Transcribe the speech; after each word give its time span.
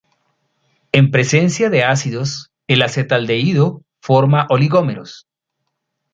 En 0.93 1.11
presencia 1.11 1.69
de 1.69 1.83
ácidos 1.83 2.51
el 2.67 2.81
acetaldehído 2.81 3.83
forma 4.01 4.47
oligómeros. 4.49 5.27